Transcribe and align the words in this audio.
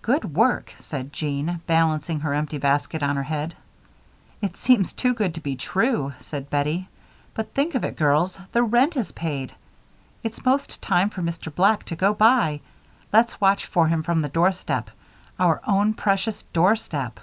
"Good 0.00 0.34
work," 0.36 0.72
said 0.78 1.12
Jean, 1.12 1.60
balancing 1.66 2.20
her 2.20 2.32
empty 2.34 2.56
basket 2.58 3.02
on 3.02 3.16
her 3.16 3.24
head. 3.24 3.56
"It 4.40 4.56
seems 4.56 4.92
too 4.92 5.12
good 5.12 5.34
to 5.34 5.40
be 5.40 5.56
true," 5.56 6.12
said 6.20 6.48
Bettie, 6.50 6.88
"but 7.34 7.52
think 7.52 7.74
of 7.74 7.82
it, 7.82 7.96
girls 7.96 8.38
the 8.52 8.62
rent 8.62 8.96
is 8.96 9.10
paid! 9.10 9.52
It's 10.22 10.44
'most 10.44 10.80
time 10.80 11.10
for 11.10 11.20
Mr. 11.22 11.52
Black 11.52 11.82
to 11.86 11.96
go 11.96 12.14
by. 12.14 12.60
Let's 13.12 13.40
watch 13.40 13.66
for 13.66 13.88
him 13.88 14.04
from 14.04 14.22
the 14.22 14.28
doorstep 14.28 14.88
our 15.36 15.60
own 15.66 15.94
precious 15.94 16.44
doorstep." 16.52 17.18